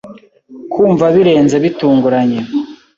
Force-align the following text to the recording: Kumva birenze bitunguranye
Kumva 0.71 1.05
birenze 1.15 1.55
bitunguranye 1.63 2.39